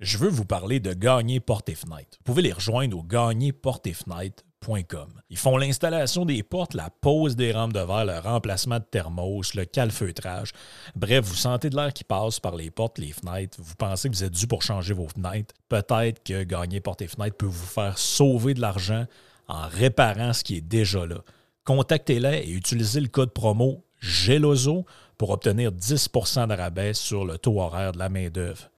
[0.00, 2.16] Je veux vous parler de Gagner Porte et Fenêtre.
[2.16, 5.10] Vous pouvez les rejoindre au gagnerportefenêtre.com.
[5.28, 9.54] Ils font l'installation des portes, la pose des rampes de verre, le remplacement de thermos,
[9.54, 10.52] le calfeutrage.
[10.96, 13.58] Bref, vous sentez de l'air qui passe par les portes, les fenêtres.
[13.60, 15.54] Vous pensez que vous êtes dû pour changer vos fenêtres.
[15.68, 19.04] Peut-être que Gagner Porte et Fenêtre peut vous faire sauver de l'argent
[19.48, 21.18] en réparant ce qui est déjà là.
[21.64, 24.86] Contactez-les et utilisez le code promo GELOZO
[25.18, 26.08] pour obtenir 10
[26.48, 28.70] de rabais sur le taux horaire de la main-d'œuvre.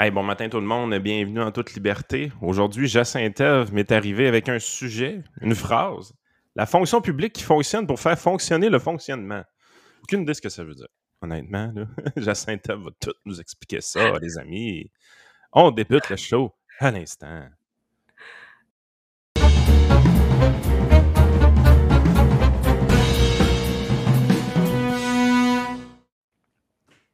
[0.00, 2.30] Hey, bon matin tout le monde, bienvenue en toute liberté.
[2.40, 3.40] Aujourd'hui, Jacinthe
[3.72, 6.14] m'est arrivé avec un sujet, une phrase.
[6.54, 9.42] La fonction publique qui fonctionne pour faire fonctionner le fonctionnement.
[10.04, 10.86] Aucune idée ce que ça veut dire.
[11.20, 11.74] Honnêtement,
[12.16, 14.88] Jacinthe va tout nous expliquer ça, les amis.
[15.52, 17.48] On débute le show à l'instant.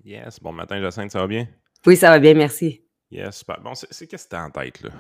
[0.05, 1.49] Yes, bon matin Jacinthe, ça va bien?
[1.87, 2.83] Oui, ça va bien, merci.
[3.11, 4.91] Yes, bon, c'est qu'est-ce que tu as en tête, là,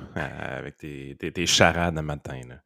[0.56, 2.56] avec tes, tes, charades le matin, là?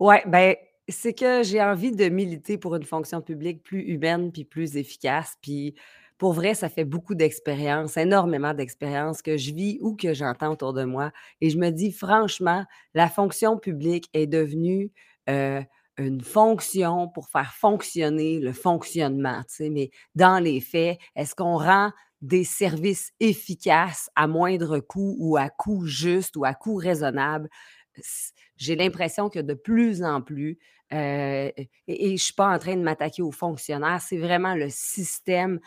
[0.00, 0.56] Ouais, ben,
[0.88, 5.36] c'est que j'ai envie de militer pour une fonction publique plus humaine puis plus efficace.
[5.42, 5.74] Puis
[6.18, 10.72] pour vrai, ça fait beaucoup d'expérience, énormément d'expérience que je vis ou que j'entends autour
[10.72, 11.12] de moi.
[11.40, 14.90] Et je me dis, franchement, la fonction publique est devenue
[15.28, 15.62] euh,
[15.96, 19.42] une fonction pour faire fonctionner le fonctionnement.
[19.60, 25.48] Mais dans les faits, est-ce qu'on rend des services efficaces à moindre coût ou à
[25.48, 27.48] coût juste ou à coût raisonnable.
[28.56, 30.58] J'ai l'impression que de plus en plus,
[30.92, 34.54] euh, et, et je ne suis pas en train de m'attaquer aux fonctionnaires, c'est vraiment
[34.54, 35.60] le système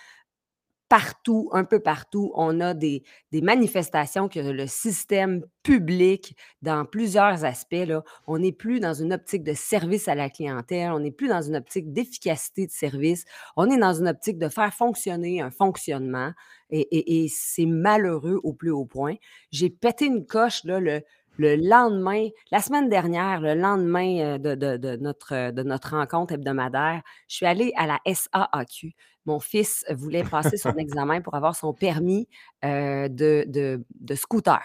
[0.94, 7.91] partout, un peu partout, on a des, manifestations que le système public, dans plusieurs aspects,
[8.27, 11.41] on n'est plus dans une optique de service à la clientèle, on n'est plus dans
[11.41, 13.25] une optique d'efficacité de service,
[13.58, 16.31] on est dans une optique de faire fonctionner un fonctionnement
[16.69, 19.16] et, c'est malheureux au plus haut point.
[19.52, 21.02] J'ai pété une coche le
[21.39, 27.48] lendemain, la semaine dernière, le lendemain euh, de, notre, de notre rencontre hebdomadaire, je suis
[27.48, 28.93] allée à la SAAQ.
[29.26, 32.28] Mon fils voulait passer son examen pour avoir son permis
[32.66, 34.61] euh, de, scooter.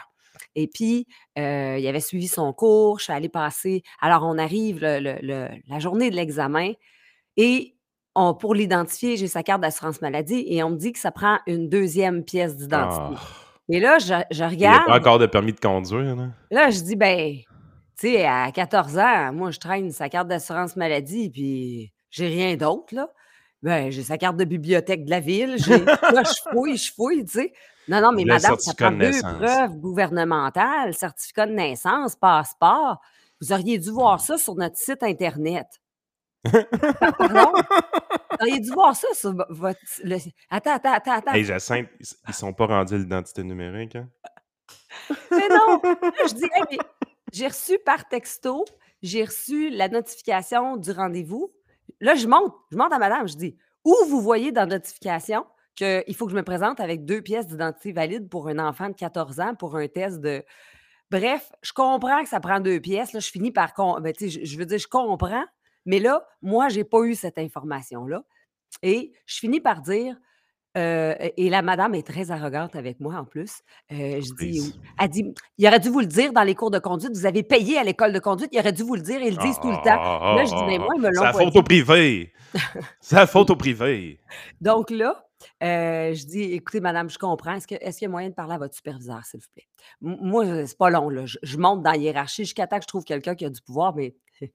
[0.55, 1.07] Et puis,
[1.39, 3.83] euh, il avait suivi son cours, je suis allée passer.
[4.01, 6.73] Alors, on arrive la journée de l'examen
[7.37, 7.77] et
[8.15, 11.39] on, pour l'identifier, j'ai sa carte d'assurance maladie et on me dit que ça prend
[11.47, 13.15] une deuxième pièce d'identité.
[13.17, 13.39] Ah.
[13.69, 14.55] Et là, je, regarde.
[14.55, 16.17] Il n'y a pas encore de permis de conduire.
[16.17, 20.29] Là, là je dis, ben, tu sais, à 14 ans, moi, je traîne sa carte
[20.29, 23.09] d'assurance maladie, puis j'ai rien d'autre, là.
[23.63, 25.57] Ben, j'ai sa carte de bibliothèque de la ville.
[25.57, 27.53] là, je fouille, je fouille, tu sais.
[27.89, 33.01] Non, non, mais madame, ça prend deux preuves gouvernementales, certificat de naissance, passeport.
[33.41, 35.67] Vous auriez dû voir ça sur notre site Internet.
[37.19, 37.53] Pardon?
[37.53, 39.81] Vous auriez dû voir ça sur votre.
[40.51, 41.33] Attends, attends, attends, attends.
[41.33, 44.09] Hey, Jacinthe, ils sont pas rendus l'identité numérique, hein?
[45.31, 45.81] Mais non!
[45.83, 46.49] je dis,
[47.33, 48.65] j'ai reçu par texto,
[49.03, 51.53] j'ai reçu la notification du rendez-vous.
[52.01, 55.45] Là, je monte, je monte à madame, je dis, où vous voyez dans la notification
[55.75, 58.95] qu'il faut que je me présente avec deux pièces d'identité valides pour un enfant de
[58.95, 60.45] 14 ans pour un test de.
[61.11, 63.13] Bref, je comprends que ça prend deux pièces.
[63.13, 63.73] Là, je finis par.
[64.01, 65.45] Ben, je, je veux dire, je comprends,
[65.87, 68.25] mais là, moi, je n'ai pas eu cette information-là.
[68.83, 70.17] Et je finis par dire,
[70.79, 73.63] euh, et la madame est très arrogante avec moi en plus.
[73.91, 76.79] Euh, je dis, elle dit, il aurait dû vous le dire dans les cours de
[76.79, 77.11] conduite.
[77.15, 79.21] Vous avez payé à l'école de conduite, il aurait dû vous le dire.
[79.21, 80.35] Ils le disent tout le temps.
[80.37, 82.33] là, je dis, mais moi, ils me l'ont C'est la faute au privé.
[83.01, 84.21] C'est la faute au privé.
[84.61, 85.27] Donc là,
[85.63, 87.55] euh, je dis, écoutez, madame, je comprends.
[87.55, 89.69] Est-ce qu'il est y a moyen de parler à votre superviseur, s'il vous plaît?
[90.01, 91.09] moi, c'est pas long.
[91.09, 91.25] Là.
[91.27, 93.95] Je, monte dans la hiérarchie jusqu'à temps que je trouve quelqu'un qui a du pouvoir,
[93.97, 94.15] mais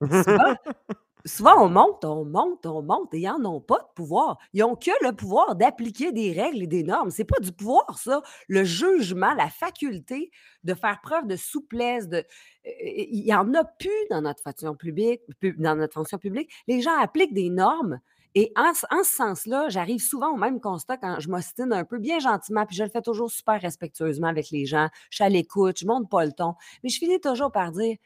[1.26, 4.38] souvent, on monte, on monte, on monte, et ils n'en pas de pouvoir.
[4.52, 7.10] Ils n'ont que le pouvoir d'appliquer des règles et des normes.
[7.10, 8.22] C'est pas du pouvoir, ça.
[8.48, 10.30] Le jugement, la faculté
[10.64, 12.24] de faire preuve de souplesse, de,
[12.64, 15.20] il n'y en a plus dans notre fonction publique,
[15.58, 16.50] dans notre fonction publique.
[16.66, 18.00] Les gens appliquent des normes.
[18.34, 21.98] Et en, en ce sens-là, j'arrive souvent au même constat quand je m'ostine un peu,
[21.98, 24.88] bien gentiment, puis je le fais toujours super respectueusement avec les gens.
[25.08, 26.54] Je suis à l'écoute, je monte pas le ton.
[26.84, 27.96] Mais je finis toujours par dire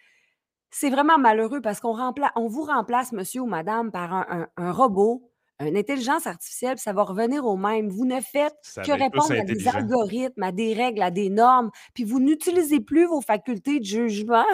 [0.70, 1.96] c'est vraiment malheureux parce qu'on
[2.36, 4.12] on vous remplace, monsieur ou madame, par
[4.56, 5.28] un, robot,
[5.60, 7.88] une intelligence artificielle, puis ça va revenir au même.
[7.88, 12.04] Vous ne faites que répondre à des algorithmes, à des règles, à des normes, puis
[12.04, 14.46] vous n'utilisez plus vos facultés de jugement.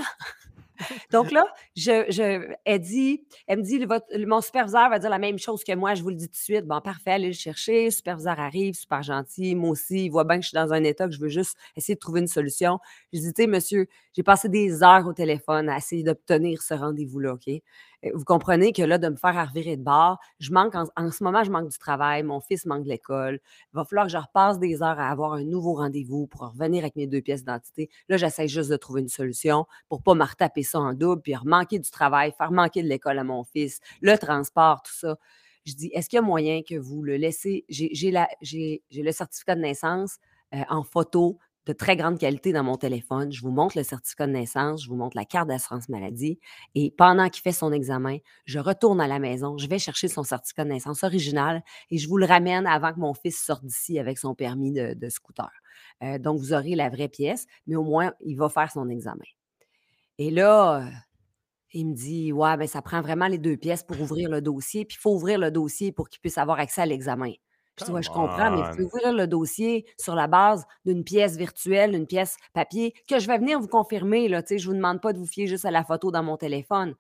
[1.13, 1.47] Donc là,
[1.87, 3.87] elle, me dit,
[4.27, 6.37] mon superviseur va dire la même chose que moi, je vous le dis tout de
[6.37, 6.67] suite.
[6.67, 7.87] Bon, parfait, allez le chercher.
[7.87, 9.55] Le superviseur arrive, super gentil.
[9.55, 11.57] Moi aussi, il voit bien que je suis dans un état que je veux juste
[11.77, 12.79] essayer de trouver une solution.
[13.13, 17.51] Je dis, monsieur, j'ai passé des heures au téléphone à essayer d'obtenir ce rendez-vous-là, OK?
[18.15, 21.45] Vous comprenez que là, de me faire revirer de bord, je manque en, ce moment,
[21.45, 23.41] je manque du travail, mon fils manque de l'école.
[23.73, 26.83] Il va falloir que je repasse des heures à avoir un nouveau rendez-vous pour revenir
[26.85, 27.89] avec mes deux pièces d'identité.
[28.09, 31.35] Là, j'essaie juste de trouver une solution pour pas me retaper ça en double, puis
[31.45, 35.17] manquer du travail, faire manquer de l'école à mon fils, le transport, tout ça.
[35.65, 37.65] Je dis, est-ce qu'il y a moyen que vous le laissez?
[37.69, 40.19] J'ai j'ai la- j'ai- j'ai le certificat de naissance
[40.55, 43.33] euh, en photo de très grande qualité dans mon téléphone.
[43.33, 46.39] Je vous montre le certificat de naissance, je vous montre la carte d'assurance maladie.
[46.75, 50.23] Et pendant qu'il fait son examen, je retourne à la maison, je vais chercher son
[50.23, 53.99] certificat de naissance original et je vous le ramène avant que mon fils sorte d'ici
[53.99, 55.51] avec son permis de, scooter.
[56.03, 59.25] Euh, donc, vous aurez la vraie pièce, mais au moins, il va faire son examen.
[60.19, 60.89] Et là,
[61.73, 64.85] il me dit Ouais, ben, ça prend vraiment les deux pièces pour ouvrir le dossier,
[64.85, 67.33] puis il faut ouvrir le dossier pour qu'il puisse avoir accès à l'examen.
[67.79, 68.71] Je dis, ouais, je comprends, mais vous on.
[68.71, 73.27] pouvez ouvrir le dossier sur la base d'une pièce virtuelle, d'une pièce papier, que je
[73.27, 74.29] vais venir vous confirmer.
[74.29, 76.11] Là, tu sais, je ne vous demande pas de vous fier juste à la photo
[76.11, 76.95] dans mon téléphone.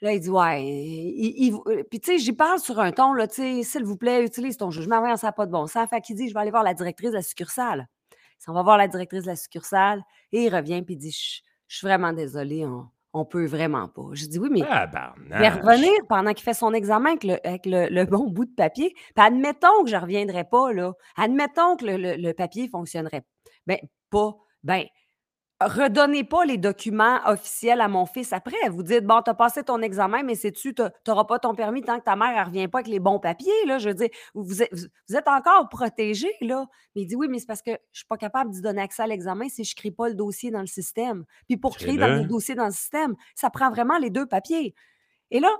[0.00, 0.64] Là, il dit, ouais.
[0.64, 3.84] il- il- il- puis, tu sais, j'y parle sur un ton, là, tu sais, s'il
[3.84, 4.98] vous plaît, utilise ton jugement.
[5.00, 5.88] Voyons, ça n'a pas de bon sens.
[5.90, 7.86] Fait qu'il dit, je vais aller voir la directrice de la succursale.
[8.38, 10.02] S'en va voir la directrice de la succursale
[10.32, 13.88] et il revient puis il dit, je je suis vraiment désolé, on, on peut vraiment
[13.88, 14.10] pas.
[14.12, 14.86] Je dis, oui, mais Ah,
[15.50, 18.92] revenir pendant qu'il fait son examen avec le, avec le- le bon bout de papier.
[18.94, 20.92] Puis admettons que je ne reviendrai pas, là.
[21.16, 23.22] Admettons que le papier ne fonctionnerait
[23.66, 23.78] ben,
[24.10, 24.36] pas.
[24.62, 24.84] Ben,
[25.60, 28.68] redonnez pas les documents officiels à mon fils après.
[28.70, 31.82] Vous dites, bon, tu as passé ton examen, mais sais-tu, tu n'auras pas ton permis
[31.82, 33.52] tant que ta mère ne revient pas avec les bons papiers.
[33.66, 33.78] Là.
[33.78, 36.66] Je veux dire, vous êtes, vous- vous êtes encore protégé, là.
[36.94, 38.82] Mais il dit, oui, mais c'est parce que je ne suis pas capable d'y donner
[38.82, 41.24] accès à l'examen si je ne crée pas le dossier dans le système.
[41.46, 44.74] Puis pour créer dans le dossier dans le système, ça prend vraiment les deux papiers.
[45.30, 45.50] Et là,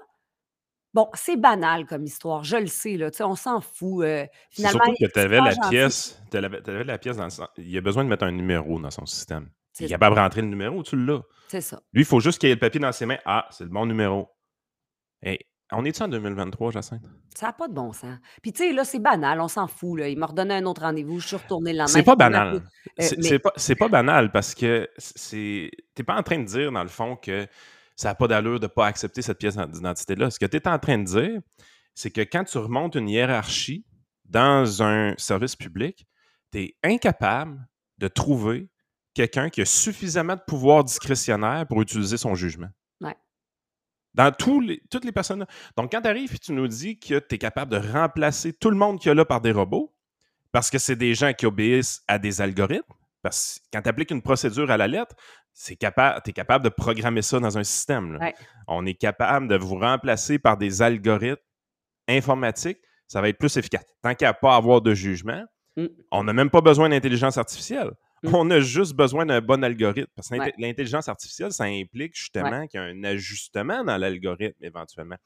[0.92, 4.02] Bon, c'est banal comme histoire, je le sais, là, tu sais, on s'en fout.
[4.04, 6.20] euh, finalement, surtout que tu avais la pièce.
[6.32, 7.46] Tu avais la pièce dans le sens.
[7.58, 9.48] Il a besoin de mettre un numéro dans son système.
[9.80, 11.22] Il est capable de rentrer le numéro, tu l'as.
[11.48, 11.80] C'est ça.
[11.92, 13.18] Lui, il faut juste qu'il ait le papier dans ses mains.
[13.24, 14.28] Ah, c'est le bon numéro.
[15.22, 15.38] Hey,
[15.72, 17.02] on est-tu en 2023, Jacinthe?
[17.34, 18.18] Ça n'a pas de bon sens.
[18.42, 20.00] Puis, tu sais, là, c'est banal, on s'en fout.
[20.00, 20.08] Là.
[20.08, 21.92] Il m'a redonné un autre rendez-vous, je suis retournée le lendemain.
[21.92, 22.54] C'est pas banal.
[22.56, 22.60] Euh,
[22.98, 25.70] C'est mais pas, pas banal parce que c'est.
[25.94, 27.46] T'es pas en train de dire, dans le fond, que
[27.94, 30.30] ça n'a pas d'allure de ne pas accepter cette pièce d'identité-là.
[30.30, 31.40] Ce que tu es en train de dire,
[31.94, 33.84] c'est que quand tu remontes une hiérarchie
[34.24, 36.06] dans un service public,
[36.52, 37.68] tu es incapable
[37.98, 38.70] de trouver
[39.14, 42.68] quelqu'un qui a suffisamment de pouvoir discrétionnaire pour utiliser son jugement.
[43.00, 43.16] Ouais.
[44.14, 45.46] Dans tous les, toutes les personnes.
[45.76, 48.70] Donc, quand tu arrives et tu nous dis que tu es capable de remplacer tout
[48.70, 49.94] le monde qu'il y a là par des robots,
[50.52, 54.10] parce que c'est des gens qui obéissent à des algorithmes, parce que quand tu appliques
[54.10, 55.14] une procédure à la lettre,
[55.64, 58.16] tu es capable de programmer ça dans un système.
[58.20, 58.34] Ouais.
[58.66, 61.42] On est capable de vous remplacer par des algorithmes
[62.08, 63.84] informatiques, ça va être plus efficace.
[64.02, 65.44] Tant qu'il n'y a pas à avoir de jugement,
[65.76, 65.86] Mm.
[66.10, 67.90] on n'a même pas besoin d'intelligence artificielle.
[68.22, 68.34] Mm.
[68.34, 70.10] On a juste besoin d'un bon algorithme.
[70.14, 70.52] Parce que Ouais.
[70.58, 75.16] l'intelligence artificielle, ça implique justement qu'il y a un ajustement dans l'algorithme éventuellement.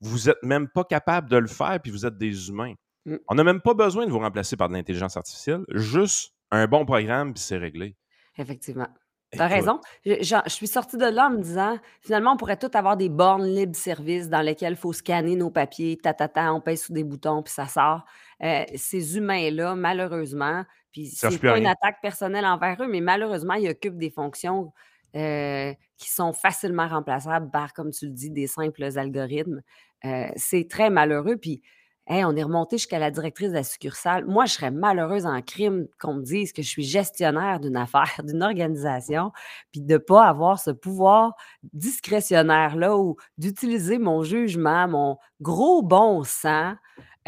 [0.00, 2.74] Vous n'êtes même pas capable de le faire, puis vous êtes des humains.
[3.04, 3.16] Mm.
[3.28, 6.84] On n'a même pas besoin de vous remplacer par de l'intelligence artificielle, juste un bon
[6.84, 7.96] programme, puis c'est réglé.
[8.36, 8.88] Effectivement.
[9.36, 9.80] Tu as Écoute, raison.
[10.04, 13.46] Je, suis sortie de là en me disant, finalement, on pourrait tout avoir des bornes
[13.46, 17.52] libre-service dans lesquelles il faut scanner nos papiers, tatata, on pèse sur des boutons, puis
[17.52, 18.04] ça sort.
[18.42, 23.68] Euh, ces humains-là, malheureusement, puis c'est pas une attaque personnelle envers eux, mais malheureusement, ils
[23.68, 24.72] occupent des fonctions
[25.14, 29.62] euh, qui sont facilement remplaçables par, comme tu le dis, des simples algorithmes.
[30.04, 31.36] Euh, c'est très malheureux.
[31.36, 31.62] Puis,
[32.08, 34.24] hey, on est remonté jusqu'à la directrice de la succursale.
[34.26, 38.10] Moi, je serais malheureuse en crime qu'on me dise que je suis gestionnaire d'une affaire,
[38.24, 39.32] d'une organisation,
[39.72, 41.34] puis de ne pas avoir ce pouvoir
[41.72, 46.76] discrétionnaire-là ou d'utiliser mon jugement, mon gros bon sens.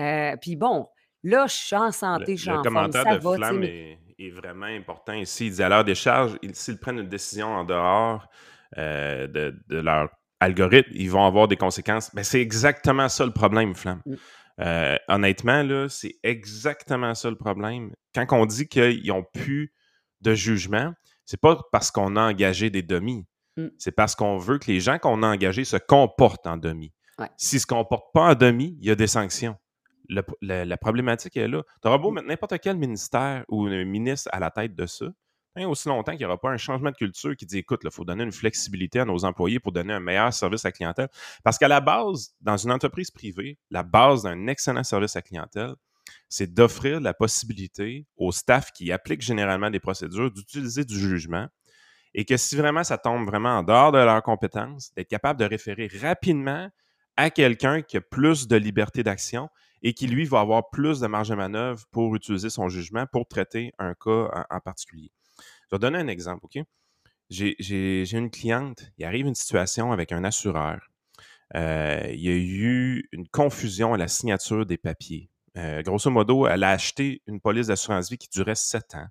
[0.00, 0.86] Euh, puis bon,
[1.24, 3.62] là, je suis en Le, santé, je suis en forme, commentaire ça de va, Flamme
[3.64, 5.46] est, est vraiment important ici.
[5.46, 8.26] Il dit à l'heure des charges, ils- s'ils prennent une décision en dehors
[8.76, 10.10] euh, de, de leur
[10.40, 12.12] algorithme, ils vont avoir des conséquences.
[12.14, 14.02] Mais c'est exactement ça le problème, Flamme.
[14.06, 14.14] Mm.
[14.60, 17.92] Euh, honnêtement, là, c'est exactement ça le problème.
[18.14, 19.72] Quand on dit qu'ils n'ont plus
[20.20, 20.92] de jugement,
[21.24, 23.26] c'est pas parce qu'on a engagé des demi.
[23.56, 23.68] Mm.
[23.78, 26.92] C'est parce qu'on veut que les gens qu'on a engagés se comportent en demi.
[27.18, 27.28] Ouais.
[27.36, 29.56] S'ils ne se comportent pas en demi, il y a des sanctions.
[30.08, 31.62] Le- la, la problématique est là.
[31.82, 32.14] Tu auras beau Mm.
[32.14, 35.06] mettre n'importe quel ministère ou un ministre à la tête de ça,
[35.64, 38.04] aussi longtemps qu'il n'y aura pas un changement de culture qui dit écoute, il faut
[38.04, 41.08] donner une flexibilité à nos employés pour donner un meilleur service à la clientèle.
[41.44, 45.22] Parce qu'à la base, dans une entreprise privée, la base d'un excellent service à la
[45.22, 45.74] clientèle,
[46.28, 51.48] c'est d'offrir la possibilité au staff qui applique généralement des procédures d'utiliser du jugement
[52.14, 55.44] et que si vraiment ça tombe vraiment en dehors de leurs compétences, d'être capable de
[55.44, 56.68] référer rapidement
[57.16, 59.48] à quelqu'un qui a plus de liberté d'action
[59.82, 63.26] et qui, lui, va avoir plus de marge de manœuvre pour utiliser son jugement pour
[63.28, 65.10] traiter un cas en particulier.
[65.70, 66.62] Je vais donner un exemple, OK?
[67.30, 70.80] J'ai une cliente, il arrive une situation avec un assureur
[71.56, 75.30] euh, il y a eu une confusion à la signature des papiers.
[75.56, 79.06] Euh, grosso modo, elle a acheté une police d'assurance vie qui durait sept ans,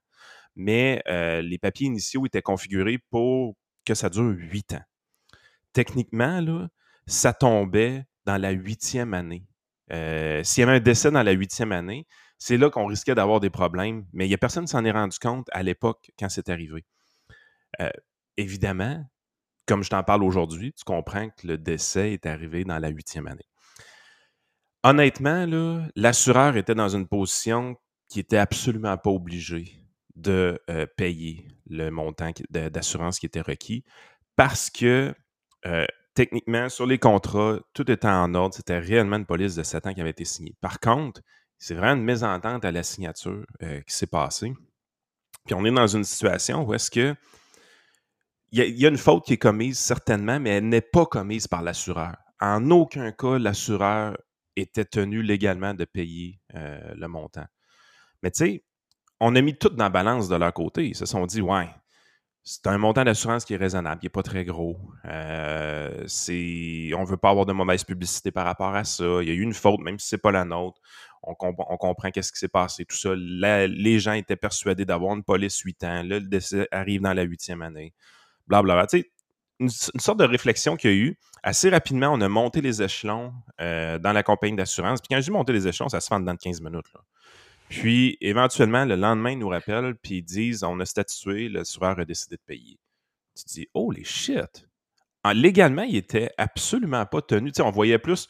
[0.56, 4.84] mais euh, les papiers initiaux étaient configurés pour que ça dure huit ans.
[5.74, 6.68] Techniquement, là,
[7.08, 9.46] ça tombait dans la huitième année.
[10.44, 12.06] S'il y avait un décès dans la huitième année,
[12.38, 15.18] c'est là qu'on risquait d'avoir des problèmes, mais il n'y a personne s'en est rendu
[15.20, 16.86] compte à l'époque quand c'est arrivé.
[18.38, 19.04] évidemment,
[19.68, 23.28] comme je t'en parle aujourd'hui, tu comprends que le décès est arrivé dans la huitième
[23.28, 23.48] année.
[24.84, 25.46] Honnêtement,
[25.96, 27.76] l'assureur était dans une position
[28.08, 29.74] qui était absolument pas obligé
[30.16, 33.84] de euh, payer le montant d'assurance qui était requis
[34.36, 35.14] parce que
[35.66, 38.56] euh, techniquement, sur les contrats, tout était en ordre.
[38.56, 40.56] C'était réellement une police de 7 ans qui avait été signée.
[40.62, 41.22] Par contre,
[41.58, 44.54] c'est vraiment une mésentente à la signature euh, qui s'est passée.
[45.46, 47.16] Puis on est dans une situation où est-ce que
[48.52, 51.62] il y, a une faute qui est commise certainement, mais elle n'est pas commise par
[51.62, 52.16] l'assureur.
[52.40, 54.18] En aucun cas, l'assureur
[54.56, 57.46] était tenu légalement de payer euh, le montant.
[58.24, 58.64] Mais tu sais,
[59.20, 60.88] on a mis tout dans la balance de leur côté.
[60.88, 61.68] Ils se sont dit, ouais,
[62.50, 64.80] c'est un montant d'assurance qui est raisonnable, qui n'est pas très gros.
[65.04, 69.22] Euh, on ne veut pas avoir de mauvaise publicité par rapport à ça.
[69.22, 70.80] Il y a eu une faute, même si ce n'est pas la nôtre.
[71.24, 73.14] On, comprend qu'est-ce qui s'est passé, tout ça.
[73.16, 76.04] les gens étaient persuadés d'avoir une police 8 ans.
[76.04, 77.94] Là, le décès arrive dans la huitième année
[78.48, 78.88] blablabla.
[78.88, 79.12] Tu sais,
[79.60, 81.20] une, sorte de réflexion qu'il y a eu.
[81.44, 85.00] Assez rapidement, on a monté les échelons euh, dans la compagnie d'assurance.
[85.02, 86.86] Puis quand je dis les échelons, ça se fait en dedans de 15 minutes.
[87.70, 92.06] Puis, éventuellement, le lendemain, ils nous rappellent, puis ils disent on a statué, l'assureur a
[92.06, 92.80] décidé de payer.
[93.36, 94.68] Tu dis oh les shit.
[95.34, 97.52] légalement, il était absolument pas tenu.
[97.52, 98.28] Tu on voyait plus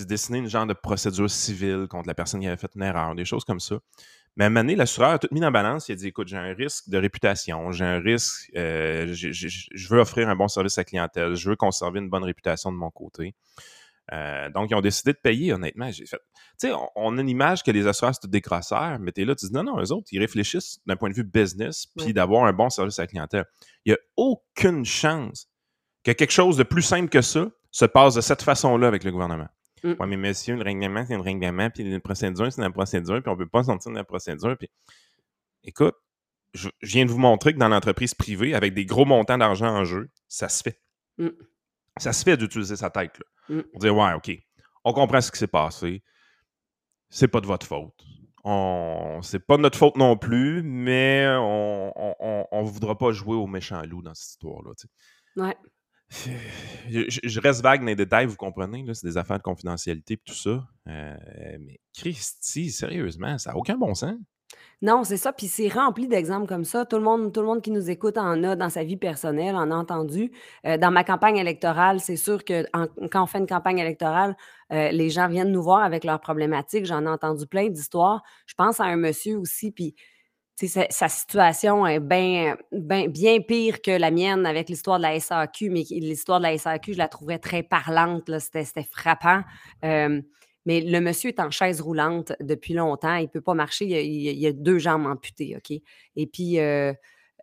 [0.00, 3.14] se dessiner une genre de procédure civile contre la personne qui avait fait une erreur,
[3.14, 3.76] des choses comme ça.
[4.36, 5.88] Mais à un moment donné, l'assureur a tout mis en balance.
[5.88, 9.98] Il a dit écoute, j'ai un risque de réputation, j'ai un risque, euh, je veux
[9.98, 12.90] offrir un bon service à la clientèle, je veux conserver une bonne réputation de mon
[12.90, 13.34] côté.
[14.12, 15.90] Euh, donc, ils ont décidé de payer, honnêtement.
[15.90, 16.20] J'ai fait.
[16.60, 19.24] Tu sais, on, a une image que les assureurs, c'est des grosseurs, mais tu es
[19.24, 22.12] là, tu dis non, non, eux autres, ils réfléchissent d'un point de vue business, puis
[22.12, 23.44] d'avoir un bon service à la clientèle.
[23.84, 25.48] Il n'y a aucune chance
[26.04, 29.12] que quelque chose de plus simple que ça se passe de cette façon-là avec le
[29.12, 29.48] gouvernement.
[29.82, 29.94] Mm.
[29.98, 33.30] Oui, mais monsieur, le règlement, c'est un règlement, puis une procédure, c'est une procédure, puis
[33.30, 34.56] on ne peut pas sortir de la procédure.
[34.58, 34.68] Puis...
[35.64, 35.94] Écoute,
[36.54, 39.84] je, viens de vous montrer que dans l'entreprise privée, avec des gros montants d'argent en
[39.84, 40.80] jeu, ça se fait.
[41.18, 41.28] Mm.
[41.98, 43.18] Ça se fait d'utiliser sa tête.
[43.18, 43.62] Là, mm.
[43.62, 44.30] Pour dire, ouais, OK,
[44.84, 46.02] on comprend ce qui s'est passé.
[47.10, 48.04] C'est pas de votre faute.
[48.44, 49.20] On...
[49.22, 51.92] C'est pas de notre faute non plus, mais on
[52.52, 54.72] ne voudra pas jouer au méchant loup dans cette histoire-là.
[55.36, 55.56] Ouais.
[56.10, 60.34] Je, reste vague dans les détails, vous comprenez, c'est des affaires de confidentialité et tout
[60.34, 60.64] ça.
[60.88, 61.16] Euh,
[61.60, 64.16] mais Christy, sérieusement, ça n'a aucun bon sens.
[64.80, 65.32] Non, c'est ça.
[65.32, 66.86] Puis c'est rempli d'exemples comme ça.
[66.86, 69.56] Tout le monde, tout le monde qui nous écoute en a dans sa vie personnelle,
[69.56, 70.30] en a entendu.
[70.64, 72.64] Euh, dans ma campagne électorale, c'est sûr que
[73.08, 74.36] quand on fait une campagne électorale,
[74.72, 76.86] euh, les gens viennent nous voir avec leurs problématiques.
[76.86, 78.22] J'en ai entendu plein d'histoires.
[78.46, 79.96] Je pense à un monsieur aussi, puis
[80.66, 85.84] sa, situation est bien bien pire que la mienne avec l'histoire de la SAQ, mais
[85.90, 88.30] l'histoire de la SAQ, je la trouvais très parlante.
[88.38, 89.42] C'était frappant.
[89.82, 93.14] mais le monsieur est en chaise roulante depuis longtemps.
[93.16, 93.84] Il ne peut pas marcher.
[93.86, 95.56] Il a, a, deux jambes amputées.
[95.56, 95.70] OK?
[96.16, 96.92] Et puis, euh,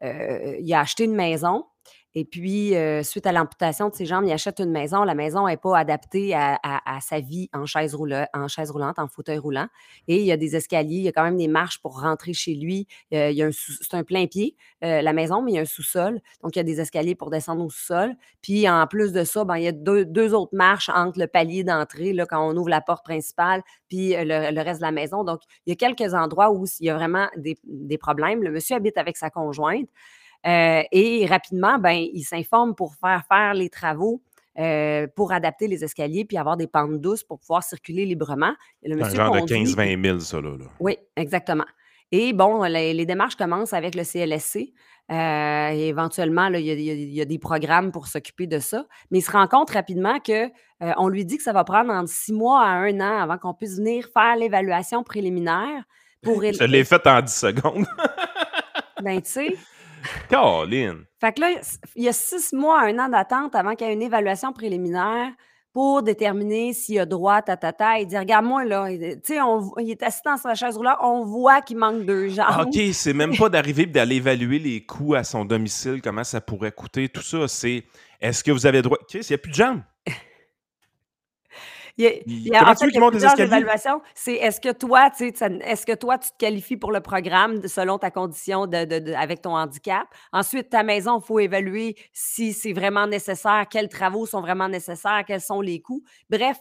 [0.04, 1.66] euh, il a acheté une maison.
[2.18, 5.04] Et puis, euh, suite à l'amputation de ses jambes, il achète une maison.
[5.04, 6.58] La maison n'est pas adaptée à,
[7.02, 7.96] sa vie en chaise,
[8.34, 9.68] en chaise roulante, en fauteuil roulant.
[10.08, 12.32] Et il y a des escaliers, il y a quand même des marches pour rentrer
[12.32, 12.88] chez lui.
[13.14, 15.62] Euh, il y a c'est un plein pied, euh, la maison, mais il y a
[15.62, 16.22] un sous-sol.
[16.42, 18.16] Donc, il y a des escaliers pour descendre au sous-sol.
[18.42, 21.66] Puis, en plus de ça, ben, il y a deux, autres marches entre le palier
[21.66, 25.26] d'entrée, là, quand on ouvre la porte principale, puis le, reste de la maison.
[25.26, 28.42] Donc, il y a quelques endroits où il y a vraiment des, des problèmes.
[28.42, 29.90] Le monsieur habite avec sa conjointe.
[30.46, 34.22] Euh, et rapidement, ben, il s'informe pour faire faire les travaux.
[34.58, 38.54] Euh, pour adapter les escaliers puis avoir des pentes douces pour pouvoir circuler librement.
[38.84, 41.66] Le un genre de 15-20 000, ça, là, Oui, exactement.
[42.14, 44.72] Et bon, les, démarches commencent avec le CLSC.
[45.12, 48.86] Euh, et éventuellement, il y, a des programmes pour s'occuper de ça.
[49.12, 52.32] Mais il se rend compte rapidement qu'on lui dit que ça va prendre entre six
[52.32, 55.84] mois à un an avant qu'on puisse venir faire l'évaluation préliminaire.
[56.22, 56.42] Pour...
[56.42, 57.86] Je l'ai fait en 10 secondes.
[59.04, 59.58] ben, tu sais,
[60.30, 61.06] Caroline!
[61.20, 61.50] Fait que là,
[61.96, 65.32] il y a six mois, un an d'attente avant qu'il y ait une évaluation préliminaire
[65.74, 68.00] pour déterminer s'il a droit, ta, ta, ta.
[68.00, 69.40] Il dit Regarde-moi, là, tu sais,
[69.80, 72.68] il est assis dans sa chaise roulante, on voit qu'il manque deux jambes.
[72.68, 76.40] OK, c'est même pas d'arriver et d'aller évaluer les coûts à son domicile, comment ça
[76.40, 77.48] pourrait coûter, tout ça.
[77.50, 77.84] C'est
[78.22, 78.98] est-ce que vous avez droit.
[79.02, 79.82] OK, il n'y a plus de jambes.
[81.98, 82.12] Il y a,
[82.46, 84.02] il y a- en fait, il y a plusieurs évaluations.
[84.16, 87.98] C'est est-ce que toi, tu est-ce que toi, tu te qualifies pour le programme selon
[87.98, 90.08] ta condition de, de- de- avec ton handicap?
[90.34, 95.24] Ensuite, ta maison, il faut évaluer si c'est vraiment nécessaire, quels travaux sont vraiment nécessaires,
[95.26, 96.04] quels sont les coûts.
[96.30, 96.58] Bref,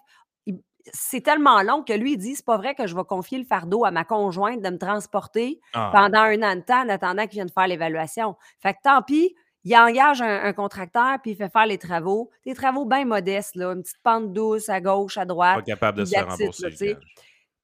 [0.92, 3.44] c'est tellement long que lui, il dit c'est pas vrai que je vais confier le
[3.44, 7.22] fardeau à ma conjointe de me transporter Ah, pendant un an de temps en attendant
[7.26, 8.36] qu'il vienne faire l'évaluation.
[8.60, 12.30] Fait que tant pis, il engage un, un contracteur puis il fait faire les travaux.
[12.44, 15.56] Des travaux bien modestes, là, une petite pente douce à gauche, à droite.
[15.56, 16.98] pas capable de se faire rembourser là,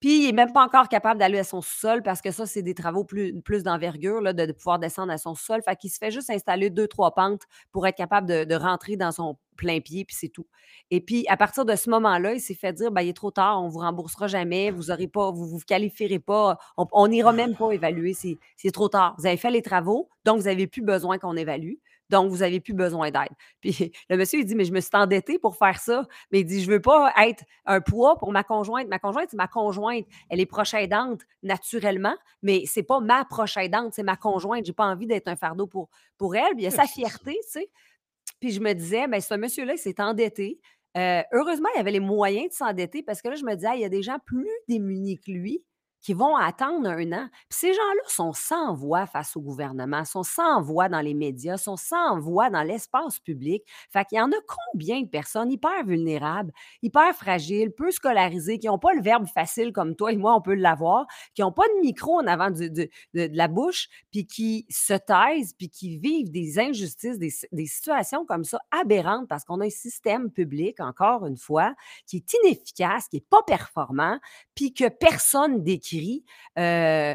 [0.00, 2.62] Puis il n'est même pas encore capable d'aller à son sous-sol parce que ça, c'est
[2.62, 5.62] des travaux plus, d'envergure, de, de pouvoir descendre à son sous-sol.
[5.62, 9.12] Fait qu'il se fait juste installer deux, trois pentes pour être capable de, rentrer dans
[9.12, 10.47] son plein pied, puis c'est tout.
[10.90, 13.30] Et puis, à partir de ce moment-là, il s'est fait dire ben, il est trop
[13.30, 17.09] tard, on ne vous remboursera jamais, vous aurez pas, vous ne vous qualifierez pas, on
[17.09, 19.14] n'ira même pas évaluer, c'est trop tard.
[19.19, 21.75] Vous avez fait les travaux, donc vous n'avez plus besoin qu'on évalue.
[22.11, 23.31] Donc, vous n'avez plus besoin d'aide.
[23.61, 26.07] Puis le monsieur, il dit, mais je me suis endetté pour faire ça.
[26.31, 28.88] Mais il dit, je ne veux pas être un poids pour ma conjointe.
[28.88, 30.07] Ma conjointe, c'est ma conjointe.
[30.29, 34.67] Elle est proche aidante naturellement, mais c'est pas ma proche aidante, c'est ma conjointe.
[34.67, 35.88] J'ai pas envie d'être un fardeau pour,
[36.19, 36.52] pour elle.
[36.55, 37.71] Puis il y a sa fierté, tu sais.
[38.40, 40.59] Puis je me disais, ben ce monsieur-là, il s'est endetté.
[40.97, 43.76] Euh, heureusement, il avait les moyens de s'endetter parce que là, je me disais, Ah,
[43.76, 45.62] il y a des gens plus démunis que lui
[46.00, 47.28] qui vont attendre un an.
[47.49, 51.57] Puis ces gens-là sont sans voix face au gouvernement, sont sans voix dans les médias,
[51.57, 53.62] sont sans voix dans l'espace public.
[53.90, 54.37] Fait qu'il y en a
[54.73, 56.52] combien de personnes hyper vulnérables,
[56.83, 60.40] hyper fragiles, peu scolarisées, qui n'ont pas le verbe facile comme toi et moi, on
[60.40, 64.95] peut l'avoir, qui n'ont pas de micro en avant de, la bouche, puis qui se
[64.95, 67.30] taisent, puis qui vivent des injustices, des,
[67.66, 71.75] situations comme ça aberrantes parce qu'on a un système public, encore une fois,
[72.07, 74.19] qui est inefficace, qui n'est pas performant,
[74.54, 75.62] puis que personne
[76.59, 77.14] Euh,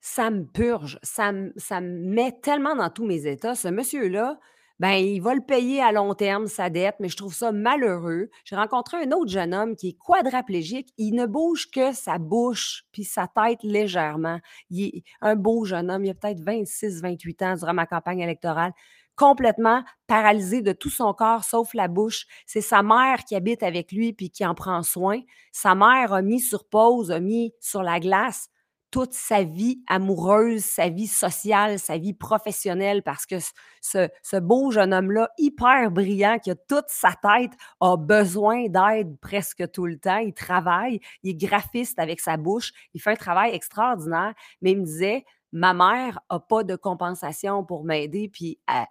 [0.00, 3.54] ça me purge, ça me, ça me met tellement dans tous mes états.
[3.54, 4.38] Ce monsieur-là,
[4.78, 8.28] ben, il va le payer à long terme, sa dette, mais je trouve ça malheureux.
[8.44, 10.90] J'ai rencontré un autre jeune homme qui est quadraplégique.
[10.98, 14.38] Il ne bouge que sa bouche puis sa tête légèrement.
[14.70, 18.20] Il est un beau jeune homme, il a peut-être 26, 28 ans durant ma campagne
[18.20, 18.72] électorale
[19.16, 22.26] complètement paralysé de tout son corps sauf la bouche.
[22.46, 25.20] C'est sa mère qui habite avec lui puis qui en prend soin.
[25.52, 28.48] Sa mère a mis sur pause, a mis sur la glace
[28.90, 33.36] toute sa vie amoureuse, sa vie sociale, sa vie professionnelle, parce que
[33.82, 39.18] ce, ce beau jeune homme-là, hyper brillant, qui a toute sa tête, a besoin d'aide
[39.20, 40.18] presque tout le temps.
[40.18, 44.78] Il travaille, il est graphiste avec sa bouche, il fait un travail extraordinaire, mais il
[44.78, 45.24] me disait,
[45.56, 48.86] ma mère n'a pas de compensation pour m'aider puis à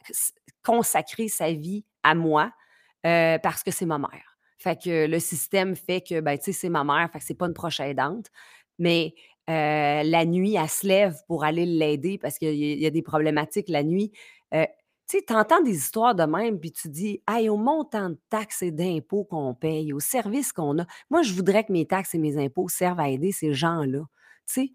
[0.64, 2.52] consacrer sa vie à moi
[3.06, 4.40] euh, parce que c'est ma mère.
[4.58, 7.36] Fait que le système fait que, ben, tu sais, c'est ma mère, fait que c'est
[7.36, 8.32] pas une proche aidante.
[8.80, 9.14] Mais
[9.48, 13.04] euh, la nuit, elle se lève pour aller l'aider parce qu'il y, y, a des
[13.04, 14.12] problématiques la nuit.
[14.56, 14.66] Euh,
[15.08, 18.64] tu sais, entends des histoires de même, puis tu dis, hey, au montant de taxes
[18.64, 22.18] et d'impôts qu'on paye, aux services qu'on a, moi, je voudrais que mes taxes et
[22.18, 24.02] mes impôts servent à aider ces gens-là.
[24.48, 24.72] Tu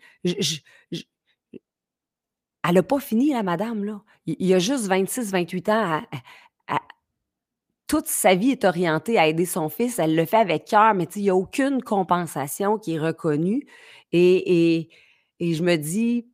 [2.67, 4.03] elle n'a pas fini, la madame, là.
[4.27, 6.03] Il, il a juste 26, 28 ans.
[7.87, 9.99] Toute sa vie est orientée à aider son fils.
[9.99, 13.67] Elle le fait avec cœur, mais il n'y a aucune compensation qui est reconnue.
[14.13, 14.89] Et, et,
[15.41, 16.31] et je me dis,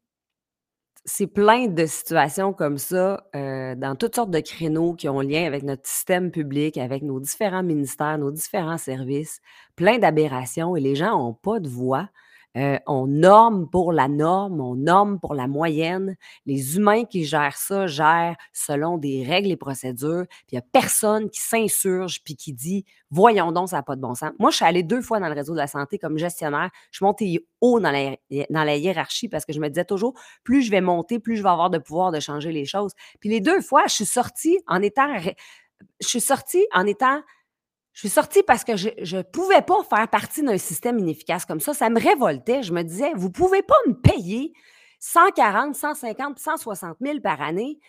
[1.06, 5.46] c'est plein de situations comme ça, euh, dans toutes sortes de créneaux qui ont lien
[5.46, 9.40] avec notre système public, avec nos différents ministères, nos différents services,
[9.76, 12.08] plein d'aberrations et les gens n'ont pas de voix.
[12.56, 16.16] Euh, on norme pour la norme, on norme pour la moyenne.
[16.46, 20.24] Les humains qui gèrent ça gèrent selon des règles et procédures.
[20.50, 24.00] Il n'y a personne qui s'insurge puis qui dit Voyons donc, ça n'a pas de
[24.00, 24.32] bon sens.
[24.38, 26.70] Moi, je suis allée deux fois dans le réseau de la santé comme gestionnaire.
[26.90, 30.70] Je suis montée haut dans la, hiérarchie parce que je me disais toujours plus je
[30.70, 32.92] vais monter, plus je vais avoir de pouvoir de changer les choses.
[33.20, 35.14] Puis les deux fois, je suis en étant.
[36.00, 37.20] Je suis sortie en étant
[37.96, 41.60] je suis sortie parce que je ne pouvais pas faire partie d'un système inefficace comme
[41.60, 41.72] ça.
[41.72, 42.62] Ça me révoltait.
[42.62, 44.52] Je me disais, vous ne pouvez pas me payer
[44.98, 47.80] 140, 150, 160 000 par année,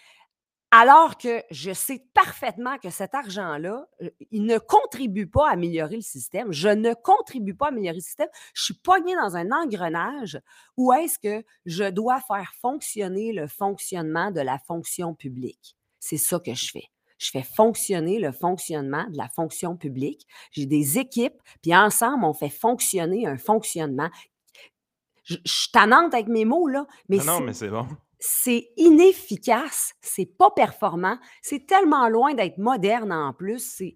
[0.72, 3.86] alors que je sais parfaitement que cet argent-là,
[4.32, 6.54] il ne contribue pas à améliorer le système.
[6.54, 8.30] Je ne contribue pas à améliorer le système.
[8.54, 10.39] Je suis poignée dans un engrenage
[10.78, 15.76] où est-ce que je dois faire fonctionner le fonctionnement de la fonction publique.
[16.00, 16.88] C'est ça que je fais
[17.18, 20.28] je fais fonctionner le fonctionnement de la fonction publique.
[20.52, 24.10] J'ai des équipes, puis ensemble, on fait fonctionner un fonctionnement.
[25.24, 27.88] Je, suis tannante avec mes mots, là, mais, non, non, mais c'est bon.
[28.20, 33.82] C'est inefficace, c'est pas performant, c'est tellement loin d'être moderne en plus.
[33.82, 33.96] Et,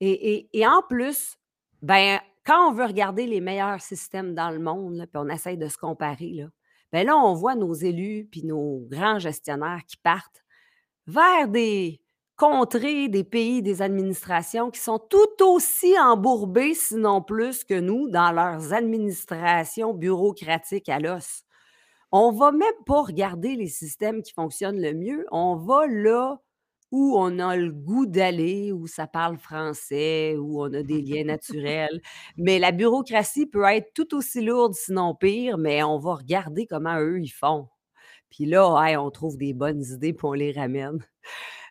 [0.00, 1.38] et, et, en plus,
[1.80, 5.56] ben, quand on veut regarder les meilleurs systèmes dans le monde, là, puis on essaye
[5.56, 6.46] de se comparer, là,
[6.92, 10.42] ben là, on voit nos élus puis nos grands gestionnaires qui partent
[11.06, 12.00] vers des,
[12.38, 18.32] contrées des pays, des administrations qui sont tout aussi embourbées, sinon plus que nous, dans
[18.32, 21.42] leurs administrations bureaucratiques à l'os.
[22.12, 25.26] On va même pas regarder les systèmes qui fonctionnent le mieux.
[25.32, 26.38] On va là
[26.90, 31.24] où on a le goût d'aller, où ça parle français, où on a des liens
[31.24, 32.00] naturels.
[32.38, 36.98] Mais la bureaucratie peut être tout aussi lourde, sinon pire, mais on va regarder comment
[36.98, 37.68] eux, ils font.
[38.30, 38.68] Puis là,
[39.02, 41.04] on trouve des bonnes idées, puis on les ramène.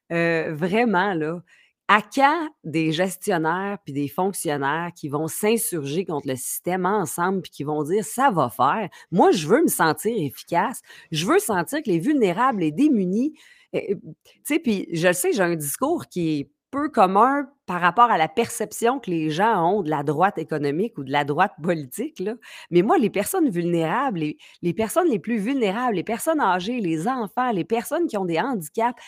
[0.09, 1.41] Vraiment, là,
[1.87, 7.51] à quand des gestionnaires puis des fonctionnaires qui vont s'insurger contre le système ensemble puis
[7.51, 8.89] qui vont dire ça va faire?
[9.11, 10.81] Moi, je veux me sentir efficace.
[11.11, 13.33] Je veux sentir que les vulnérables, les démunis,
[13.73, 13.97] tu
[14.43, 18.17] sais, puis je le sais, j'ai un discours qui est peu commun par rapport à
[18.17, 22.19] la perception que les gens ont de la droite économique ou de la droite politique.
[22.19, 22.35] Là.
[22.71, 27.07] Mais moi, les personnes vulnérables, les, les personnes les plus vulnérables, les personnes âgées, les
[27.07, 29.01] enfants, les personnes qui ont des handicaps,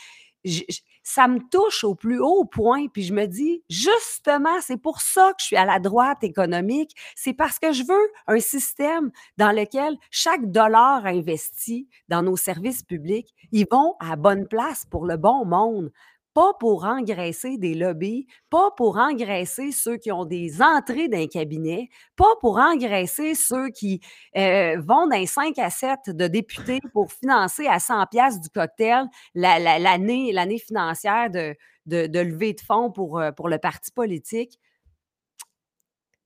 [1.03, 2.87] ça me touche au plus haut point.
[2.87, 6.95] Puis je me dis, justement, c'est pour ça que je suis à la droite économique.
[7.15, 12.83] C'est parce que je veux un système dans lequel chaque dollar investi dans nos services
[12.83, 15.91] publics, ils vont à bonne place pour le bon monde.
[16.33, 21.89] Pas pour engraisser des lobbies, pas pour engraisser ceux qui ont des entrées d'un cabinet,
[22.15, 23.99] pas pour engraisser ceux qui
[24.37, 29.05] euh, vont d'un 5 à 7 de députés pour financer à 100 pièces du cocktail
[29.33, 31.55] la- la- l'année l'année financière de,
[31.87, 34.59] de, de levée de fonds pour, euh, pour le parti politique.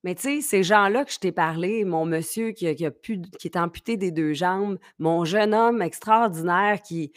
[0.04, 3.22] Mais tu sais, ces gens-là que je t'ai parlé, mon monsieur qui, a- qui, pu-
[3.40, 7.12] qui est amputé des deux jambes, mon jeune homme extraordinaire qui,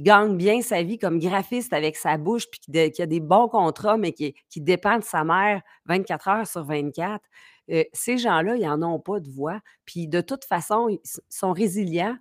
[0.00, 3.96] gagne bien sa vie comme graphiste avec sa bouche, puis qui, a des bons contrats,
[3.96, 7.24] mais qui, qui dépend de sa mère 24 heures sur 24,
[7.70, 9.60] euh, ces gens-là, ils n'en ont pas de voix.
[9.84, 12.16] Puis de toute façon, ils sont résilients,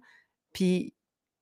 [0.53, 0.93] puis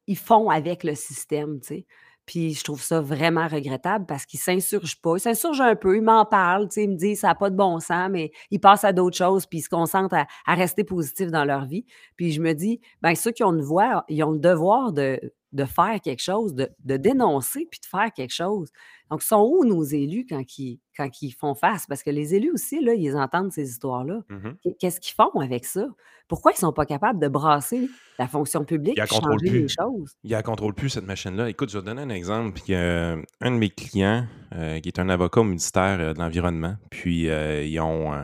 [0.07, 1.85] ils font avec le système, tu sais.
[2.29, 5.15] Puis je trouve ça vraiment regrettable parce qu'ils ne s'insurgent pas.
[5.17, 7.79] Ils s'insurgent un peu, ils m'en parlent, ils me disent ça n'a pas de bon
[7.79, 11.31] sens, mais ils passent à d'autres choses, puis ils se concentrent à, à rester positifs
[11.31, 11.85] dans leur vie.
[12.17, 15.19] Puis je me dis, ben ceux qui ont une voix, ils ont le devoir de,
[15.51, 18.69] de faire quelque chose, de, de dénoncer, puis de faire quelque chose.
[19.09, 21.85] Donc, sont où nos élus quand ils, quand ils font face?
[21.87, 24.21] Parce que les élus aussi, là, ils entendent ces histoires-là.
[24.63, 25.87] Qu- Qu'est-ce qu'ils font avec ça?
[26.27, 29.75] Pourquoi ils ne sont pas capables de brasser la fonction publique et changer les plus.
[29.79, 30.15] choses?
[30.23, 31.49] Il ne contrôle plus cette machine-là.
[31.49, 32.61] Écoute, je vais te donner un exemple.
[32.67, 36.19] Y a un de mes clients euh, qui est un avocat au ministère euh, de
[36.19, 36.75] l'Environnement.
[36.91, 38.23] Puis euh, ils ont euh,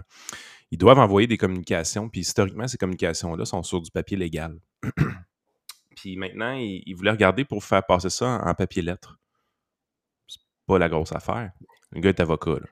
[0.70, 2.08] ils doivent envoyer des communications.
[2.10, 4.60] Puis historiquement, ces communications-là sont sur du papier légal.
[6.06, 9.18] puis maintenant, ils, ils voulaient regarder pour faire passer ça en, en papier lettre.
[10.28, 11.52] C'est pas la grosse affaire.
[11.90, 12.60] Le gars est avocat.
[12.60, 12.68] là.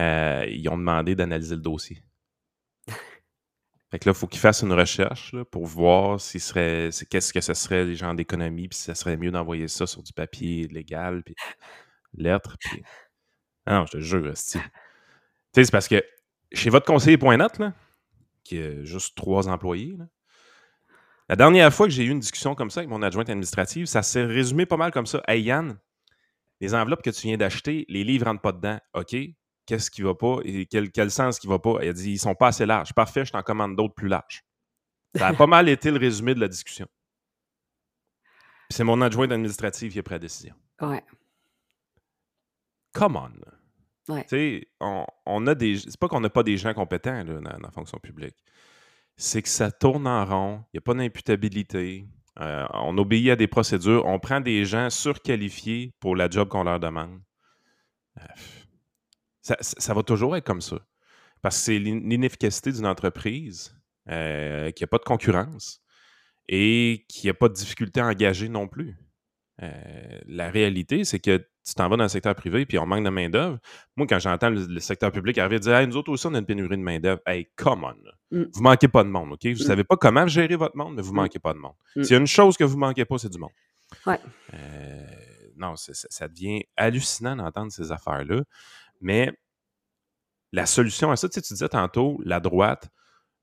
[0.00, 2.02] Euh, ils ont demandé d'analyser le dossier.
[3.92, 7.32] Fait que là, il faut qu'ils fassent une recherche là, pour voir s'il serait, qu'est-ce
[7.32, 10.12] que ce serait les gens d'économie, puis si ça serait mieux d'envoyer ça sur du
[10.12, 11.36] papier légal, puis
[12.14, 12.82] lettres, puis...
[13.64, 14.24] Ah non, je te jure.
[14.34, 14.60] Tu sais,
[15.52, 16.04] c'est parce que
[16.52, 17.74] chez votre conseiller.net, là,
[18.42, 20.06] qui a juste trois employés, là,
[21.28, 24.02] la dernière fois que j'ai eu une discussion comme ça avec mon adjointe administrative, ça
[24.02, 25.22] s'est résumé pas mal comme ça.
[25.26, 25.78] Hey Yann,
[26.60, 28.78] les enveloppes que tu viens d'acheter, les livres rentrent pas dedans.
[28.92, 29.16] OK,
[29.66, 31.78] qu'est-ce qui va pas et quel, quel sens qui va pas?
[31.80, 32.92] Elle a dit, ils sont pas assez larges.
[32.92, 34.44] Parfait, je t'en commande d'autres plus larges.
[35.14, 36.86] Ça a pas mal été le résumé de la discussion.
[38.70, 40.54] C'est mon adjointe administrative qui a pris la décision.
[40.80, 41.02] Ouais.
[42.92, 44.12] Come on.
[44.12, 44.22] Ouais.
[44.24, 45.78] Tu sais, on, on a des.
[45.78, 48.36] C'est pas qu'on n'a pas des gens compétents là, dans, dans la fonction publique.
[49.16, 52.08] C'est que ça tourne en rond, il n'y a pas d'imputabilité.
[52.40, 56.64] euh, on obéit à des procédures, on prend des gens surqualifiés pour la job qu'on
[56.64, 57.20] leur demande.
[58.18, 58.22] Euh,
[59.42, 60.78] ça, va toujours être comme ça.
[61.42, 63.76] Parce que c'est l'in- l'inefficacité d'une entreprise
[64.08, 65.80] euh, qui n'a pas de concurrence
[66.48, 68.96] et qui n'a pas de difficulté à engager non plus.
[70.26, 73.10] La réalité, c'est que tu t'en vas dans le secteur privé puis on manque de
[73.10, 73.58] main-d'œuvre.
[73.96, 76.34] Moi, quand j'entends le, le secteur public arriver et dire hey, Nous autres aussi, on
[76.34, 77.20] a une pénurie de main-d'œuvre.
[77.26, 78.36] Hey, come on.
[78.36, 78.44] Mm.
[78.52, 79.44] Vous manquez pas de monde, OK?
[79.46, 79.66] Vous Mm.
[79.66, 81.16] savez pas comment gérer votre monde, mais vous Mm.
[81.16, 81.74] manquez pas de monde.
[81.96, 82.02] Mm.
[82.02, 83.50] S'il y a une chose que vous manquez pas, c'est du monde.
[84.06, 84.18] Ouais.
[84.54, 85.06] Euh,
[85.56, 88.42] non, ça, ça devient hallucinant d'entendre ces affaires-là.
[89.00, 89.32] Mais
[90.52, 92.88] la solution à ça, tu sais, tu disais tantôt, la droite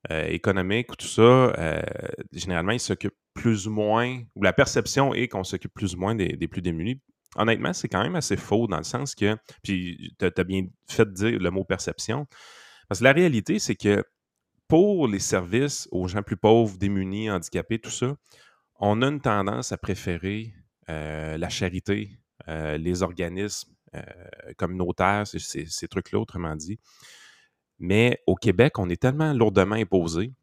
[0.09, 1.81] euh, économique ou tout ça, euh,
[2.33, 6.15] généralement, ils s'occupent plus ou moins, ou la perception est qu'on s'occupe plus ou moins
[6.15, 6.99] des, des plus démunis.
[7.35, 11.11] Honnêtement, c'est quand même assez faux dans le sens que, puis tu as bien fait
[11.13, 12.27] dire le mot perception,
[12.89, 14.03] parce que la réalité, c'est que
[14.67, 18.15] pour les services aux gens plus pauvres, démunis, handicapés, tout ça,
[18.79, 20.53] on a une tendance à préférer
[20.89, 22.11] euh, la charité,
[22.49, 24.01] euh, les organismes euh,
[24.57, 26.79] communautaires, ces, ces- ces trucs-là, autrement dit.
[27.79, 30.33] Mais au Québec, on est tellement lourdement imposé,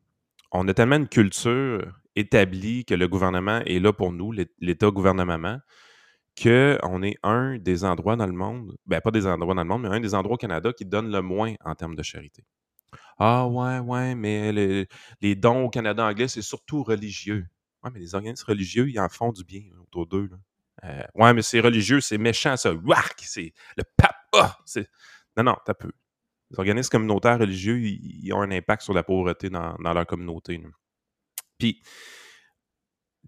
[0.53, 5.59] on a tellement une culture établie que le gouvernement est là pour nous, l'É- l'État-gouvernement,
[6.43, 9.83] qu'on est un des endroits dans le monde, ben pas des endroits dans le monde,
[9.83, 12.45] mais un des endroits au Canada qui donne le moins en termes de charité.
[13.19, 17.47] Ah ouais, ouais, mais les, dons au Canada anglais, c'est surtout religieux.
[17.83, 20.31] Ouais, mais les organismes religieux, ils en font du bien autour d'eux.
[20.85, 22.73] Euh, ouais, mais c'est religieux, c'est méchant, ça.
[23.19, 24.15] C'est le pape.
[24.35, 24.59] Ah!
[25.37, 25.91] non, non, t'as peu.
[26.51, 30.63] Les organismes communautaires religieux, ils, ont un impact sur la pauvreté dans, leur communauté.
[31.59, 31.83] Puis,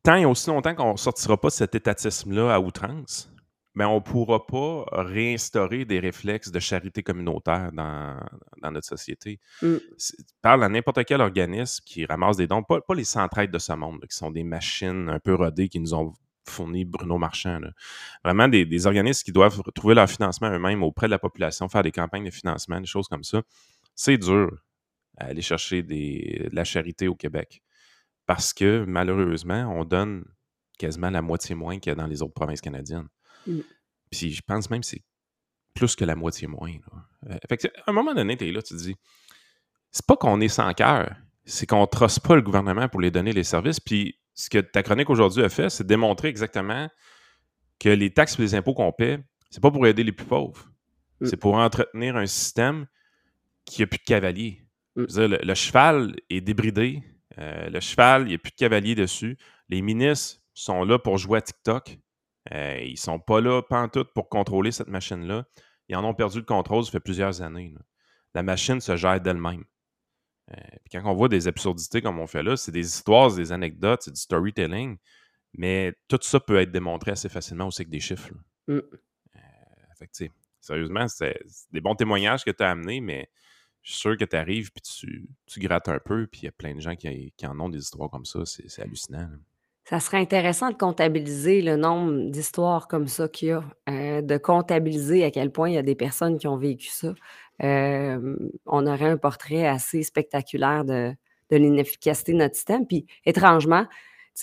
[0.02, 3.30] tant et aussi longtemps qu'on ne sortira pas de cet étatisme-là à outrance,
[3.74, 8.18] mais ben, on ne pourra pas réinstaurer des réflexes de charité communautaire dans,
[8.70, 9.38] notre société.
[9.62, 9.76] Mm.
[10.42, 14.00] Parle à n'importe quel organisme qui ramasse des dons, pas, les centraides de ce monde,
[14.10, 16.12] qui sont des machines un peu rodées qui nous ont
[16.46, 17.60] fourni Bruno Marchand.
[18.24, 21.92] Vraiment des, organismes qui doivent trouver leur financement eux-mêmes auprès de la population, faire des
[21.92, 23.42] campagnes de financement, des choses comme ça.
[23.94, 24.50] C'est dur
[25.16, 27.62] à aller chercher de la charité au Québec.
[28.30, 30.24] Parce que malheureusement, on donne
[30.78, 33.08] quasiment la moitié moins qu'il y a dans les autres provinces canadiennes.
[33.44, 33.58] Mmh.
[34.08, 35.02] Puis je pense même que c'est
[35.74, 36.70] plus que la moitié moins.
[37.28, 38.94] Euh, à un moment donné, tu es là, tu te dis,
[39.90, 41.12] c'est pas qu'on est sans cœur,
[41.44, 43.80] c'est qu'on ne trosse pas le gouvernement pour les donner les services.
[43.80, 46.88] Puis ce que ta chronique aujourd'hui a fait, c'est démontrer exactement
[47.80, 49.18] que les taxes et les impôts qu'on paie,
[49.50, 50.70] c'est pas pour aider les plus pauvres.
[51.20, 51.26] Mmh.
[51.26, 52.86] C'est pour entretenir un système
[53.64, 54.68] qui n'a plus de cavaliers.
[54.94, 55.06] Mmh.
[55.18, 57.02] le, cheval est débridé.
[57.40, 59.38] Euh, le cheval, il n'y a plus de cavaliers dessus.
[59.68, 61.98] Les ministres sont là pour jouer à TikTok.
[62.53, 65.44] Euh, ils ne sont pas là, tout pour contrôler cette machine-là.
[65.88, 67.74] Ils en ont perdu le contrôle, ça fait plusieurs années.
[68.35, 69.64] La machine se gère d'elle-même.
[70.53, 74.03] Euh, quand on voit des absurdités comme on fait là, c'est des histoires, des anecdotes,
[74.03, 74.98] c'est du storytelling,
[75.55, 78.31] mais tout ça peut être démontré assez facilement aussi avec des chiffres.
[78.68, 78.83] Euh,
[80.61, 81.38] sérieusement, c'est
[81.72, 83.29] des bons témoignages que tu as amenés, mais
[83.82, 86.52] je suis sûr que tu arrives puis tu, grattes un peu, puis il y a
[86.52, 88.40] plein de gens qui, en ont des histoires comme ça.
[88.44, 89.28] C'est hallucinant.
[89.84, 94.36] Ça serait intéressant de comptabiliser le nombre d'histoires comme ça qu'il y a, euh, de
[94.36, 97.14] comptabiliser à quel point il y a des personnes qui ont vécu ça.
[97.60, 101.14] on aurait un portrait assez spectaculaire de,
[101.50, 102.86] l'inefficacité de notre système.
[102.86, 103.86] Puis étrangement,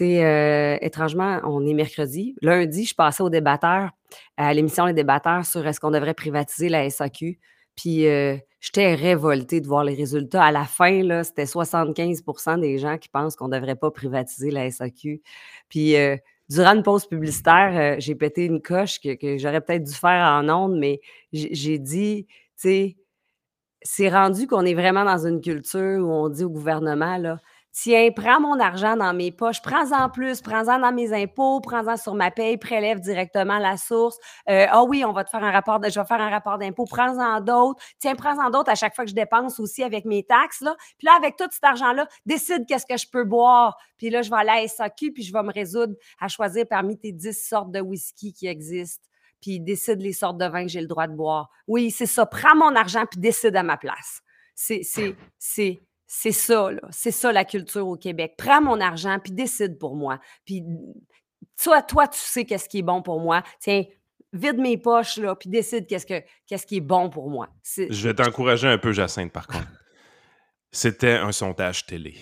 [0.02, 2.36] euh, étrangement, on est mercredi.
[2.42, 3.92] Lundi, je passais au débatteur,
[4.38, 7.40] à l'émission Les débatteurs sur est-ce qu'on devrait privatiser la SAQ.
[7.76, 10.44] Puis euh, j'étais révoltée de voir les résultats.
[10.44, 14.70] À la fin, c'était 75% des gens qui pensent qu'on ne devrait pas privatiser la
[14.70, 15.22] SAQ.
[15.70, 16.18] Puis euh,
[16.50, 20.50] durant une pause publicitaire, euh, j'ai pété une coche que, j'aurais peut-être dû faire en
[20.50, 22.98] ondes, mais j'ai dit, tu sais,
[23.84, 27.40] c'est rendu qu'on est vraiment dans une culture où on dit au gouvernement, là,
[27.80, 32.16] Tiens, prends mon argent dans mes poches, prends-en plus, prends-en dans mes impôts, prends-en sur
[32.16, 34.18] ma paye, prélève directement la source.
[34.48, 36.86] Ah oui, on va te faire un rapport, de, je vais faire un rapport d'impôt,
[36.86, 37.80] prends-en d'autres.
[38.00, 40.62] Tiens, prends-en d'autres à chaque fois que je dépense aussi avec mes taxes.
[40.62, 40.76] Là.
[40.98, 43.78] Puis là, avec tout cet argent-là, décide qu'est-ce que je peux boire.
[44.00, 46.98] Puis là, je vais aller à SAQ, puis je vais me résoudre à choisir parmi
[46.98, 49.06] tes 10 sortes de whisky qui existent.
[49.40, 51.52] Puis décide les sortes de vins que j'ai le droit de boire.
[51.68, 52.26] Oui, c'est ça.
[52.26, 54.22] Prends mon argent, puis décide à ma place.
[54.56, 56.82] C'est, c'est, c'est, c'est ça, là.
[56.90, 58.36] C'est ça la culture au Québec.
[58.38, 60.20] Prends mon argent, puis décide pour moi.
[60.46, 60.64] Puis
[61.62, 63.44] toi, toi, tu sais qu'est-ce qui est bon pour moi.
[63.60, 63.84] Tiens,
[64.32, 67.50] vide mes poches, là, puis décide qu'est-ce, que, qu'est-ce qui est bon pour moi.
[67.76, 69.68] Je vais t'encourager un peu, Jacinthe, par contre.
[70.72, 72.16] C'était un sondage télé.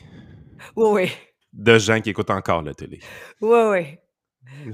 [0.75, 1.11] Oui, oui.
[1.53, 2.99] De gens qui écoutent encore la télé.
[3.41, 3.97] Oui, oui.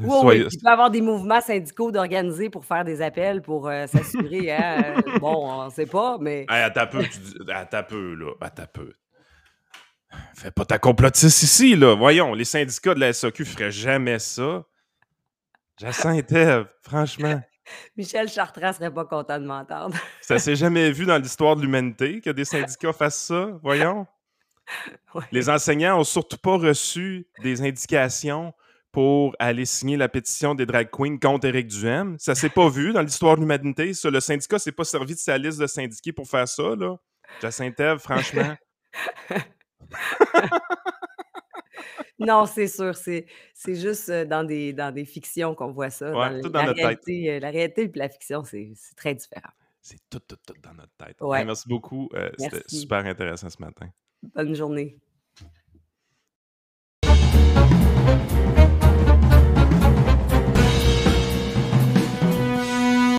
[0.03, 3.87] Oui, Il peut y avoir des mouvements syndicaux d'organiser pour faire des appels pour euh,
[3.87, 4.51] s'assurer.
[4.51, 6.45] Hein, euh, bon, on ne sait pas, mais.
[6.49, 7.03] à ta peu,
[7.49, 8.33] à ta peu, là.
[8.41, 8.91] À ta peu.
[10.41, 11.93] Fais pas ta complotiste ici, là.
[11.93, 14.63] Voyons, les syndicats de la SAQ feraient jamais ça.
[15.79, 17.39] Jacinthe franchement.
[17.95, 19.95] Michel Chartrand serait pas content de m'entendre.
[20.21, 23.51] ça s'est jamais vu dans l'histoire de l'humanité que des syndicats fassent ça.
[23.61, 24.07] Voyons.
[25.31, 28.51] Les enseignants ont surtout pas reçu des indications
[28.91, 32.15] pour aller signer la pétition des drag queens contre Éric Duhem.
[32.17, 33.91] Ça s'est pas vu dans l'histoire de l'humanité.
[34.05, 36.75] Le syndicat s'est pas servi de sa liste de syndiqués pour faire ça.
[36.75, 36.95] Là.
[37.43, 38.55] Jacinthe franchement.
[42.19, 42.95] Non, c'est sûr.
[42.95, 43.25] C'est,
[43.67, 46.11] juste dans des, dans des fictions qu'on voit ça.
[46.11, 49.51] dans, la, réalité, la réalité et la fiction, c'est, très différent.
[49.81, 51.17] C'est tout, tout, tout dans notre tête.
[51.45, 52.09] merci beaucoup.
[52.13, 53.87] Euh, c'était super intéressant ce matin.
[54.35, 54.97] Bonne journée.